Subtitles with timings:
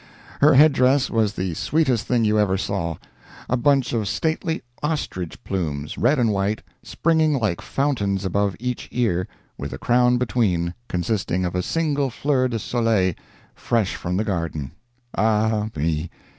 [0.41, 2.97] Her head dress was the sweetest thing you ever saw:
[3.47, 9.27] a bunch of stately ostrich plumes—red and white—springing like fountains above each ear,
[9.59, 13.13] with a crown between, consisting of a single fleur de soliel,
[13.53, 16.09] fresh from the garden—Ah, me!